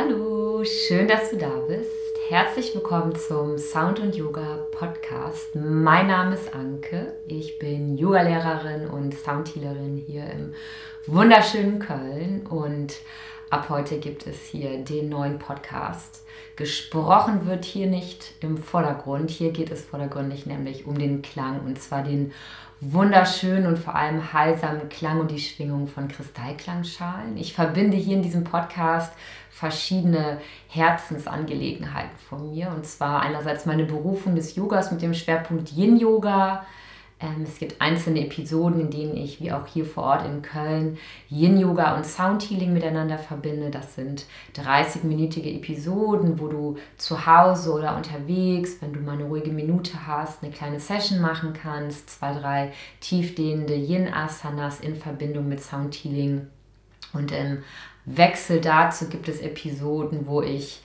[0.00, 1.90] Hallo, schön, dass du da bist.
[2.28, 5.56] Herzlich willkommen zum Sound und Yoga Podcast.
[5.56, 7.14] Mein Name ist Anke.
[7.26, 10.54] Ich bin Yogalehrerin und Soundhealerin hier im
[11.08, 12.94] wunderschönen Köln und
[13.50, 16.24] ab heute gibt es hier den neuen Podcast.
[16.56, 19.30] Gesprochen wird hier nicht im Vordergrund.
[19.30, 22.32] Hier geht es vordergründig nämlich um den Klang und zwar den
[22.80, 27.36] wunderschönen und vor allem heilsamen Klang und die Schwingung von Kristallklangschalen.
[27.36, 29.12] Ich verbinde hier in diesem Podcast
[29.50, 30.38] verschiedene
[30.68, 32.68] Herzensangelegenheiten von mir.
[32.68, 36.64] Und zwar einerseits meine Berufung des Yogas mit dem Schwerpunkt Yin-Yoga,
[37.20, 40.98] ähm, es gibt einzelne Episoden, in denen ich, wie auch hier vor Ort in Köln,
[41.28, 43.70] Yin-Yoga und Soundhealing miteinander verbinde.
[43.70, 49.50] Das sind 30-minütige Episoden, wo du zu Hause oder unterwegs, wenn du mal eine ruhige
[49.50, 52.08] Minute hast, eine kleine Session machen kannst.
[52.08, 56.46] Zwei, drei tiefdehnende Yin-Asanas in Verbindung mit Soundhealing.
[57.12, 57.64] Und im
[58.04, 60.82] Wechsel dazu gibt es Episoden, wo ich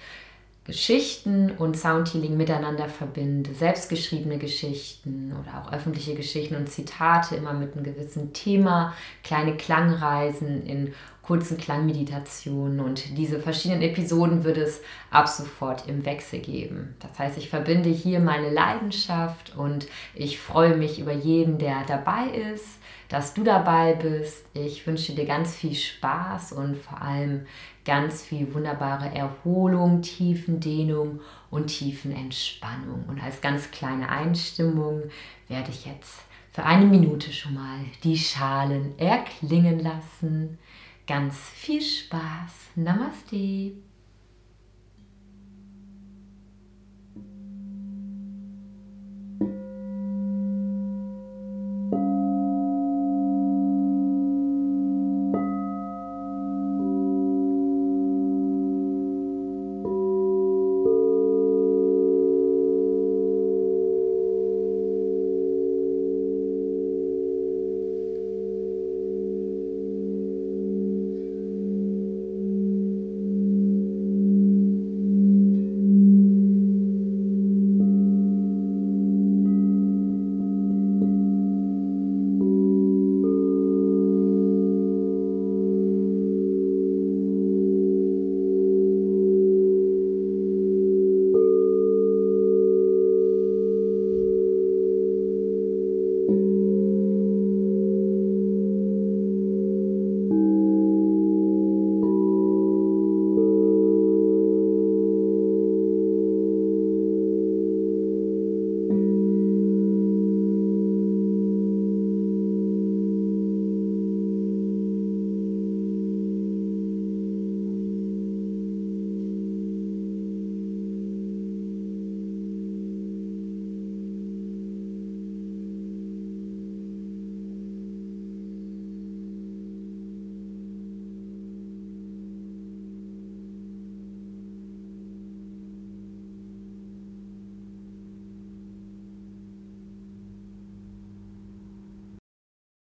[0.65, 7.73] Geschichten und Soundhealing miteinander verbinde, selbstgeschriebene Geschichten oder auch öffentliche Geschichten und Zitate immer mit
[7.73, 10.93] einem gewissen Thema, kleine Klangreisen in
[11.23, 16.95] kurzen Klangmeditationen und diese verschiedenen Episoden wird es ab sofort im Wechsel geben.
[16.99, 22.27] Das heißt, ich verbinde hier meine Leidenschaft und ich freue mich über jeden, der dabei
[22.27, 24.45] ist, dass du dabei bist.
[24.53, 27.45] Ich wünsche dir ganz viel Spaß und vor allem
[27.85, 33.05] ganz viel wunderbare Erholung, Tiefendehnung und Tiefenentspannung.
[33.07, 35.03] Und als ganz kleine Einstimmung
[35.47, 40.57] werde ich jetzt für eine Minute schon mal die Schalen erklingen lassen.
[41.05, 42.71] Ganz viel Spaß.
[42.75, 43.73] Namaste.